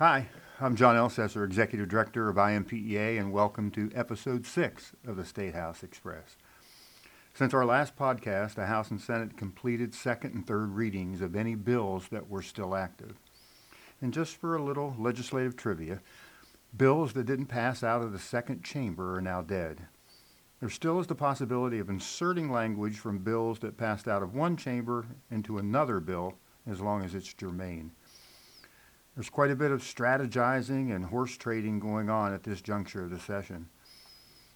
Hi, 0.00 0.28
I'm 0.58 0.76
John 0.76 0.96
Elcesser, 0.96 1.44
Executive 1.44 1.86
Director 1.86 2.30
of 2.30 2.36
INPEA, 2.36 3.20
and 3.20 3.34
welcome 3.34 3.70
to 3.72 3.90
Episode 3.94 4.46
6 4.46 4.92
of 5.06 5.16
the 5.18 5.26
State 5.26 5.54
House 5.54 5.82
Express. 5.82 6.38
Since 7.34 7.52
our 7.52 7.66
last 7.66 7.96
podcast, 7.96 8.54
the 8.54 8.64
House 8.64 8.90
and 8.90 8.98
Senate 8.98 9.36
completed 9.36 9.94
second 9.94 10.32
and 10.32 10.46
third 10.46 10.70
readings 10.70 11.20
of 11.20 11.36
any 11.36 11.54
bills 11.54 12.08
that 12.08 12.30
were 12.30 12.40
still 12.40 12.74
active. 12.74 13.16
And 14.00 14.14
just 14.14 14.36
for 14.36 14.56
a 14.56 14.64
little 14.64 14.96
legislative 14.98 15.54
trivia, 15.54 16.00
bills 16.74 17.12
that 17.12 17.26
didn't 17.26 17.48
pass 17.48 17.84
out 17.84 18.00
of 18.00 18.12
the 18.12 18.18
second 18.18 18.64
chamber 18.64 19.18
are 19.18 19.20
now 19.20 19.42
dead. 19.42 19.82
There 20.60 20.70
still 20.70 20.98
is 21.00 21.08
the 21.08 21.14
possibility 21.14 21.78
of 21.78 21.90
inserting 21.90 22.50
language 22.50 22.98
from 22.98 23.18
bills 23.18 23.58
that 23.58 23.76
passed 23.76 24.08
out 24.08 24.22
of 24.22 24.34
one 24.34 24.56
chamber 24.56 25.04
into 25.30 25.58
another 25.58 26.00
bill 26.00 26.36
as 26.66 26.80
long 26.80 27.04
as 27.04 27.14
it's 27.14 27.34
germane. 27.34 27.92
There's 29.14 29.30
quite 29.30 29.50
a 29.50 29.56
bit 29.56 29.70
of 29.70 29.82
strategizing 29.82 30.94
and 30.94 31.04
horse 31.04 31.36
trading 31.36 31.80
going 31.80 32.08
on 32.08 32.32
at 32.32 32.44
this 32.44 32.62
juncture 32.62 33.04
of 33.04 33.10
the 33.10 33.18
session. 33.18 33.68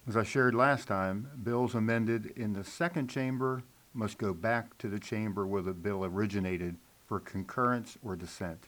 As 0.07 0.15
I 0.15 0.23
shared 0.23 0.55
last 0.55 0.87
time, 0.87 1.29
bills 1.43 1.75
amended 1.75 2.27
in 2.35 2.53
the 2.53 2.63
second 2.63 3.09
chamber 3.09 3.63
must 3.93 4.17
go 4.17 4.33
back 4.33 4.77
to 4.77 4.87
the 4.87 4.99
chamber 4.99 5.45
where 5.45 5.61
the 5.61 5.73
bill 5.73 6.05
originated 6.05 6.77
for 7.07 7.19
concurrence 7.19 7.97
or 8.03 8.15
dissent. 8.15 8.67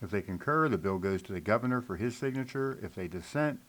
If 0.00 0.10
they 0.10 0.22
concur, 0.22 0.68
the 0.68 0.78
bill 0.78 0.98
goes 0.98 1.22
to 1.22 1.32
the 1.32 1.40
governor 1.40 1.80
for 1.80 1.96
his 1.96 2.16
signature. 2.16 2.78
If 2.82 2.94
they 2.94 3.06
dissent, 3.06 3.60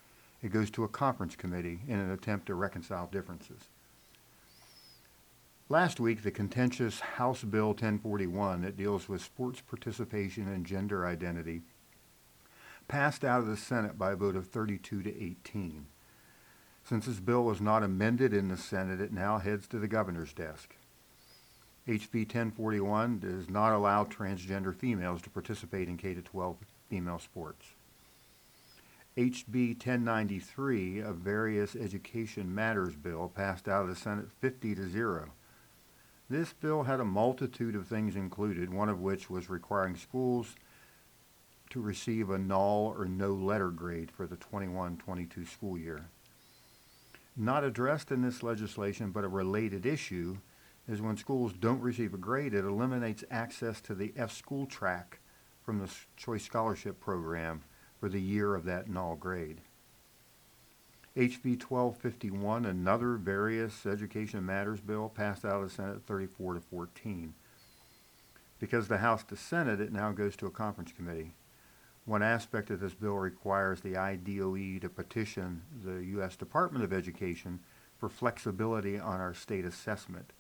it 0.42 0.52
goes 0.52 0.72
to 0.72 0.84
a 0.84 0.90
conference 0.90 1.36
committee 1.36 1.80
in 1.88 2.00
an 2.00 2.12
attempt 2.12 2.48
to 2.48 2.56
reconcile 2.56 3.08
differences. 3.12 3.70
Last 5.74 6.00
week, 6.00 6.22
the 6.22 6.30
contentious 6.30 7.00
House 7.00 7.44
Bill 7.44 7.70
1041 7.70 8.62
that 8.62 8.78
deals 8.78 9.10
with 9.10 9.24
sports 9.24 9.60
participation 9.60 10.48
and 10.48 10.68
gender 10.68 11.04
identity 11.04 11.64
passed 12.88 13.26
out 13.26 13.40
of 13.40 13.48
the 13.48 13.58
Senate 13.58 13.98
by 13.98 14.12
a 14.12 14.16
vote 14.16 14.36
of 14.36 14.46
32 14.46 15.02
to 15.02 15.24
18. 15.24 15.88
Since 16.84 17.08
this 17.08 17.20
bill 17.20 17.44
was 17.44 17.60
not 17.60 17.82
amended 17.82 18.36
in 18.36 18.50
the 18.50 18.56
Senate, 18.56 19.02
it 19.02 19.12
now 19.12 19.40
heads 19.40 19.66
to 19.70 19.80
the 19.80 19.88
governor's 19.88 20.32
desk. 20.32 20.76
HB 21.88 22.28
1041 22.28 23.18
does 23.18 23.50
not 23.50 23.74
allow 23.74 24.04
transgender 24.04 24.76
females 24.76 25.24
to 25.24 25.32
participate 25.32 25.88
in 25.88 25.98
K-12 25.98 26.56
female 26.88 27.18
sports. 27.18 27.66
HB 29.18 29.70
1093, 29.70 31.00
a 31.00 31.14
various 31.14 31.76
education 31.76 32.54
matters 32.54 32.96
bill, 32.96 33.32
passed 33.34 33.68
out 33.68 33.82
of 33.82 33.90
the 33.90 33.96
Senate 33.96 34.28
50 34.40 34.76
to 34.76 34.88
0. 34.88 35.32
This 36.34 36.52
bill 36.52 36.82
had 36.82 37.00
a 37.00 37.06
multitude 37.06 37.76
of 37.76 37.86
things 37.86 38.16
included, 38.16 38.74
one 38.74 38.90
of 38.90 39.00
which 39.00 39.30
was 39.30 39.52
requiring 39.52 39.96
schools 39.96 40.56
to 41.70 41.80
receive 41.80 42.32
a 42.32 42.40
null 42.40 42.92
or 42.98 43.06
no 43.06 43.36
letter 43.36 43.70
grade 43.70 44.10
for 44.10 44.26
the 44.26 44.38
21-22 44.38 45.48
school 45.48 45.78
year. 45.78 46.08
Not 47.38 47.64
addressed 47.64 48.12
in 48.12 48.24
this 48.24 48.42
legislation, 48.42 49.12
but 49.12 49.24
a 49.24 49.28
related 49.28 49.86
issue, 49.86 50.38
is 50.88 51.04
when 51.04 51.18
schools 51.18 51.54
don't 51.54 51.82
receive 51.82 52.16
a 52.16 52.18
grade, 52.18 52.56
it 52.56 52.66
eliminates 52.66 53.24
access 53.30 53.80
to 53.82 53.94
the 53.94 54.12
F-school 54.18 54.66
track 54.66 55.20
from 55.62 55.78
the 55.78 55.92
Choice 56.18 56.46
Scholarship 56.46 57.00
Program 57.00 57.62
for 58.00 58.10
the 58.10 58.20
year 58.20 58.56
of 58.56 58.66
that 58.66 58.90
null 58.90 59.16
grade. 59.16 59.62
HB 61.16 61.62
1251, 61.62 62.66
another 62.66 63.18
various 63.18 63.86
education 63.86 64.44
matters 64.44 64.82
bill, 64.82 65.10
passed 65.10 65.46
out 65.46 65.62
of 65.62 65.70
the 65.70 65.76
Senate 65.76 66.02
34 66.08 66.56
to 66.56 66.60
14. 66.60 67.36
Because 68.60 68.88
the 68.88 68.98
House 68.98 69.24
dissented, 69.24 69.80
it 69.80 69.92
now 69.92 70.12
goes 70.12 70.36
to 70.38 70.48
a 70.48 70.52
conference 70.52 70.92
committee. 70.92 71.36
One 72.06 72.24
aspect 72.24 72.72
of 72.72 72.80
this 72.80 72.96
bill 72.96 73.16
requires 73.16 73.82
the 73.82 73.94
IDOE 73.94 74.82
to 74.82 74.90
petition 74.90 75.62
the 75.86 76.04
U.S. 76.16 76.36
Department 76.36 76.84
of 76.84 76.92
Education 76.92 77.60
for 78.00 78.10
flexibility 78.10 78.98
on 78.98 79.22
our 79.22 79.36
state 79.36 79.66
assessment. 79.66 80.34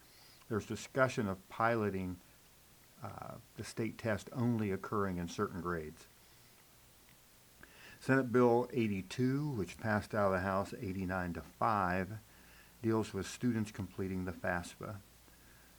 There's 0.49 0.65
discussion 0.65 1.27
of 1.29 1.47
piloting 1.49 2.17
uh, 3.03 3.35
the 3.57 3.63
state 3.63 3.99
test 3.99 4.29
only 4.35 4.71
occurring 4.71 5.17
in 5.17 5.27
certain 5.27 5.61
grades. 5.61 6.07
Senate 8.05 8.33
Bill 8.33 8.67
82, 8.73 9.51
which 9.51 9.77
passed 9.77 10.13
out 10.13 10.25
of 10.25 10.33
the 10.33 10.39
House 10.39 10.73
89 10.77 11.35
to 11.35 11.41
5, 11.41 12.09
deals 12.81 13.13
with 13.13 13.25
students 13.25 13.71
completing 13.71 14.25
the 14.25 14.33
FAFSA. 14.33 14.95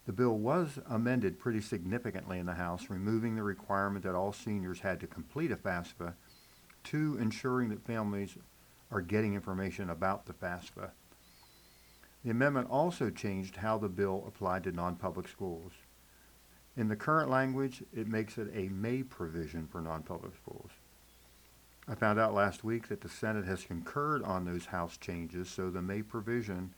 The 0.06 0.12
bill 0.14 0.38
was 0.38 0.78
amended 0.88 1.38
pretty 1.38 1.60
significantly 1.60 2.38
in 2.38 2.46
the 2.46 2.54
House, 2.54 2.88
removing 2.88 3.36
the 3.36 3.42
requirement 3.42 4.06
that 4.06 4.14
all 4.14 4.32
seniors 4.32 4.80
had 4.80 5.00
to 5.00 5.06
complete 5.06 5.50
a 5.50 5.56
FAFSA 5.56 6.14
to 6.84 7.18
ensuring 7.20 7.68
that 7.68 7.84
families 7.84 8.38
are 8.90 9.02
getting 9.02 9.34
information 9.34 9.90
about 9.90 10.24
the 10.24 10.32
FAFSA. 10.32 10.92
The 12.24 12.30
amendment 12.30 12.68
also 12.70 13.10
changed 13.10 13.56
how 13.56 13.76
the 13.76 13.90
bill 13.90 14.24
applied 14.26 14.64
to 14.64 14.72
non-public 14.72 15.28
schools. 15.28 15.72
In 16.74 16.88
the 16.88 16.96
current 16.96 17.28
language, 17.28 17.82
it 17.94 18.08
makes 18.08 18.38
it 18.38 18.48
a 18.54 18.70
may 18.70 19.02
provision 19.02 19.66
for 19.66 19.82
non-public 19.82 20.32
schools. 20.42 20.70
I 21.86 21.94
found 21.94 22.18
out 22.18 22.32
last 22.32 22.64
week 22.64 22.88
that 22.88 23.02
the 23.02 23.08
Senate 23.08 23.44
has 23.44 23.64
concurred 23.64 24.22
on 24.22 24.44
those 24.44 24.66
House 24.66 24.96
changes, 24.96 25.50
so 25.50 25.68
the 25.68 25.82
may 25.82 26.00
provision 26.02 26.72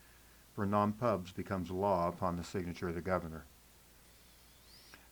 for 0.53 0.65
non-pubs 0.65 1.31
becomes 1.31 1.71
law 1.71 2.09
upon 2.09 2.35
the 2.35 2.43
signature 2.43 2.89
of 2.89 2.95
the 2.95 3.01
governor. 3.01 3.45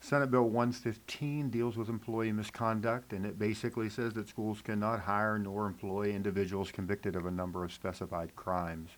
Senate 0.02 0.30
Bill 0.30 0.44
115 0.44 1.50
deals 1.50 1.78
with 1.78 1.88
employee 1.88 2.32
misconduct, 2.32 3.14
and 3.14 3.26
it 3.26 3.40
basically 3.40 3.90
says 3.90 4.14
that 4.14 4.28
schools 4.28 4.62
cannot 4.62 5.00
hire 5.00 5.40
nor 5.40 5.66
employ 5.66 6.12
individuals 6.12 6.72
convicted 6.72 7.16
of 7.16 7.26
a 7.26 7.32
number 7.32 7.64
of 7.64 7.72
specified 7.72 8.36
crimes. 8.36 8.92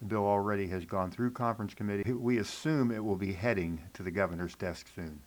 The 0.00 0.06
bill 0.06 0.26
already 0.26 0.66
has 0.68 0.84
gone 0.84 1.10
through 1.10 1.30
conference 1.30 1.74
committee. 1.74 2.12
We 2.12 2.38
assume 2.38 2.90
it 2.90 3.04
will 3.04 3.16
be 3.16 3.32
heading 3.32 3.80
to 3.94 4.02
the 4.02 4.10
governor's 4.10 4.54
desk 4.54 4.88
soon. 4.94 5.20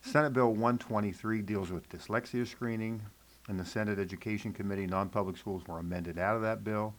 Senate 0.00 0.32
Bill 0.32 0.50
123 0.50 1.42
deals 1.42 1.70
with 1.70 1.88
dyslexia 1.88 2.46
screening, 2.46 3.02
and 3.48 3.58
the 3.58 3.64
Senate 3.64 3.98
Education 3.98 4.52
Committee 4.52 4.86
non-public 4.86 5.36
schools 5.36 5.66
were 5.66 5.78
amended 5.78 6.18
out 6.18 6.36
of 6.36 6.42
that 6.42 6.64
bill. 6.64 6.94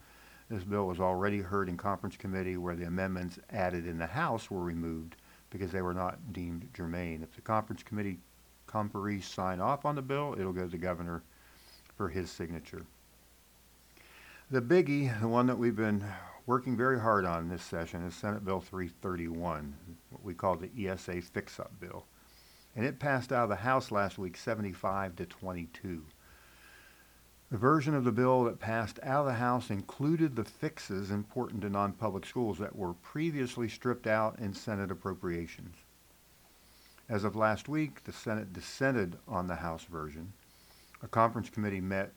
This 0.50 0.64
bill 0.64 0.86
was 0.86 1.00
already 1.00 1.40
heard 1.40 1.68
in 1.68 1.76
conference 1.76 2.16
committee 2.16 2.56
where 2.56 2.76
the 2.76 2.86
amendments 2.86 3.38
added 3.50 3.86
in 3.86 3.98
the 3.98 4.06
House 4.06 4.50
were 4.50 4.62
removed 4.62 5.16
because 5.50 5.72
they 5.72 5.82
were 5.82 5.94
not 5.94 6.32
deemed 6.32 6.68
germane. 6.74 7.22
If 7.22 7.34
the 7.34 7.40
conference 7.40 7.82
committee 7.82 8.18
conferees 8.66 9.24
sign 9.24 9.60
off 9.60 9.84
on 9.84 9.94
the 9.94 10.02
bill, 10.02 10.34
it'll 10.38 10.52
go 10.52 10.64
to 10.64 10.68
the 10.68 10.76
governor 10.76 11.22
for 11.96 12.08
his 12.08 12.30
signature. 12.30 12.84
The 14.50 14.60
biggie, 14.60 15.18
the 15.20 15.28
one 15.28 15.46
that 15.46 15.58
we've 15.58 15.76
been 15.76 16.04
working 16.44 16.76
very 16.76 17.00
hard 17.00 17.24
on 17.24 17.48
this 17.48 17.62
session, 17.62 18.04
is 18.04 18.14
Senate 18.14 18.44
Bill 18.44 18.60
331, 18.60 19.74
what 20.10 20.22
we 20.22 20.34
call 20.34 20.56
the 20.56 20.70
ESA 20.86 21.22
fix-up 21.22 21.72
bill. 21.80 22.04
And 22.76 22.84
it 22.84 22.98
passed 22.98 23.32
out 23.32 23.44
of 23.44 23.48
the 23.48 23.56
House 23.56 23.90
last 23.90 24.18
week 24.18 24.36
75 24.36 25.16
to 25.16 25.26
22. 25.26 26.04
The 27.54 27.60
version 27.60 27.94
of 27.94 28.02
the 28.02 28.10
bill 28.10 28.42
that 28.42 28.58
passed 28.58 28.98
out 29.04 29.20
of 29.20 29.26
the 29.26 29.34
House 29.34 29.70
included 29.70 30.34
the 30.34 30.42
fixes 30.42 31.12
important 31.12 31.62
to 31.62 31.70
non-public 31.70 32.26
schools 32.26 32.58
that 32.58 32.74
were 32.74 32.94
previously 32.94 33.68
stripped 33.68 34.08
out 34.08 34.36
in 34.40 34.52
Senate 34.54 34.90
appropriations. 34.90 35.76
As 37.08 37.22
of 37.22 37.36
last 37.36 37.68
week, 37.68 38.02
the 38.02 38.12
Senate 38.12 38.52
dissented 38.52 39.18
on 39.28 39.46
the 39.46 39.54
House 39.54 39.84
version. 39.84 40.32
A 41.00 41.06
conference 41.06 41.48
committee 41.48 41.80
met 41.80 42.12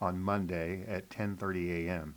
on 0.00 0.20
Monday 0.20 0.84
at 0.88 1.08
10:30 1.10 1.86
a.m. 1.86 2.16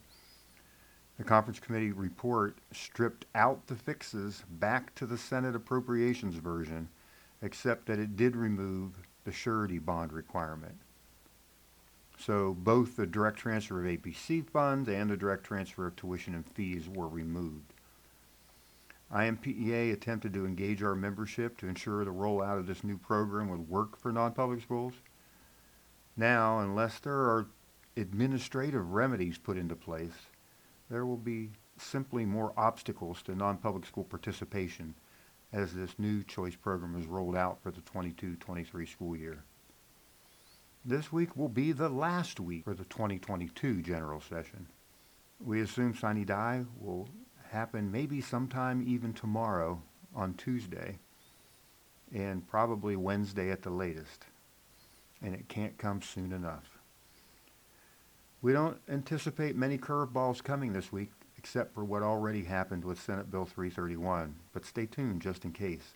The 1.19 1.23
conference 1.23 1.59
committee 1.59 1.91
report 1.91 2.57
stripped 2.71 3.27
out 3.35 3.67
the 3.67 3.75
fixes 3.75 4.43
back 4.49 4.95
to 4.95 5.05
the 5.05 5.19
Senate 5.19 5.55
appropriations 5.55 6.37
version, 6.37 6.89
except 7.43 7.85
that 7.85 7.99
it 7.99 8.15
did 8.15 8.35
remove 8.35 8.93
the 9.23 9.31
surety 9.31 9.77
bond 9.77 10.11
requirement. 10.11 10.79
So 12.25 12.55
both 12.55 12.95
the 12.95 13.05
direct 13.05 13.37
transfer 13.37 13.79
of 13.79 13.85
APC 13.85 14.49
funds 14.49 14.89
and 14.89 15.11
the 15.11 15.17
direct 15.17 15.43
transfer 15.43 15.85
of 15.85 15.95
tuition 15.95 16.33
and 16.33 16.43
fees 16.43 16.89
were 16.89 17.07
removed. 17.07 17.71
INPEA 19.11 19.93
attempted 19.93 20.33
to 20.33 20.47
engage 20.47 20.81
our 20.81 20.95
membership 20.95 21.55
to 21.59 21.67
ensure 21.67 22.03
the 22.03 22.09
rollout 22.09 22.57
of 22.57 22.65
this 22.65 22.83
new 22.83 22.97
program 22.97 23.49
would 23.49 23.69
work 23.69 23.95
for 23.95 24.11
non-public 24.11 24.63
schools. 24.63 24.93
Now, 26.17 26.61
unless 26.61 26.97
there 26.97 27.13
are 27.13 27.45
administrative 27.95 28.93
remedies 28.93 29.37
put 29.37 29.55
into 29.55 29.75
place, 29.75 30.25
there 30.89 31.05
will 31.05 31.17
be 31.17 31.51
simply 31.77 32.25
more 32.25 32.53
obstacles 32.57 33.21
to 33.21 33.35
non-public 33.35 33.85
school 33.85 34.03
participation 34.03 34.95
as 35.53 35.75
this 35.75 35.99
new 35.99 36.23
choice 36.23 36.55
program 36.55 36.99
is 36.99 37.05
rolled 37.05 37.35
out 37.35 37.61
for 37.61 37.69
the 37.69 37.81
22-23 37.81 38.89
school 38.89 39.15
year. 39.15 39.43
This 40.87 41.11
week 41.11 41.35
will 41.35 41.49
be 41.49 41.71
the 41.71 41.89
last 41.89 42.39
week 42.39 42.63
for 42.65 42.75
the 42.75 42.85
2022 42.85 43.81
general 43.81 44.21
session. 44.21 44.67
We 45.43 45.61
assume 45.61 45.95
sine 45.95 46.23
die 46.25 46.65
will 46.79 47.09
happen 47.49 47.91
maybe 47.91 48.21
sometime 48.21 48.83
even 48.87 49.11
tomorrow 49.11 49.81
on 50.13 50.35
Tuesday 50.35 50.99
and 52.13 52.47
probably 52.47 52.95
Wednesday 52.95 53.49
at 53.49 53.63
the 53.63 53.71
latest. 53.71 54.25
and 55.21 55.33
it 55.33 55.47
can't 55.47 55.77
come 55.77 56.01
soon 56.03 56.31
enough. 56.31 56.77
We 58.43 58.53
don't 58.53 58.77
anticipate 58.87 59.55
many 59.55 59.77
curveballs 59.77 60.43
coming 60.43 60.73
this 60.73 60.91
week, 60.91 61.11
except 61.37 61.73
for 61.73 61.83
what 61.83 62.03
already 62.03 62.43
happened 62.43 62.85
with 62.85 63.01
Senate 63.01 63.31
Bill 63.31 63.45
331, 63.45 64.35
but 64.53 64.65
stay 64.65 64.85
tuned 64.85 65.21
just 65.21 65.45
in 65.45 65.51
case. 65.51 65.95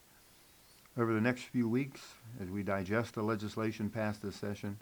Over 0.97 1.13
the 1.13 1.21
next 1.21 1.43
few 1.43 1.69
weeks, 1.69 2.01
as 2.41 2.49
we 2.49 2.63
digest 2.63 3.15
the 3.15 3.21
legislation 3.21 3.89
passed 3.89 4.21
this 4.21 4.35
session, 4.35 4.79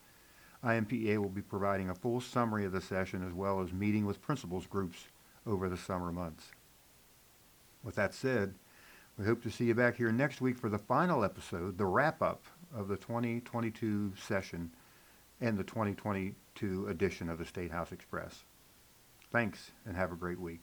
IMPA 0.63 1.17
will 1.17 1.29
be 1.29 1.41
providing 1.41 1.89
a 1.89 1.95
full 1.95 2.21
summary 2.21 2.65
of 2.65 2.71
the 2.71 2.81
session 2.81 3.25
as 3.25 3.33
well 3.33 3.61
as 3.61 3.71
meeting 3.71 4.05
with 4.05 4.21
principals 4.21 4.65
groups 4.65 5.07
over 5.45 5.69
the 5.69 5.77
summer 5.77 6.11
months. 6.11 6.51
With 7.83 7.95
that 7.95 8.13
said, 8.13 8.55
we 9.17 9.25
hope 9.25 9.41
to 9.43 9.51
see 9.51 9.65
you 9.65 9.75
back 9.75 9.95
here 9.97 10.11
next 10.11 10.41
week 10.41 10.57
for 10.57 10.69
the 10.69 10.77
final 10.77 11.23
episode, 11.23 11.77
the 11.77 11.85
wrap-up 11.85 12.43
of 12.75 12.87
the 12.87 12.97
2022 12.97 14.13
session 14.15 14.71
and 15.39 15.57
the 15.57 15.63
2022 15.63 16.87
edition 16.87 17.29
of 17.29 17.37
the 17.37 17.45
State 17.45 17.71
House 17.71 17.91
Express. 17.91 18.43
Thanks, 19.31 19.71
and 19.85 19.95
have 19.95 20.11
a 20.11 20.15
great 20.15 20.39
week. 20.39 20.61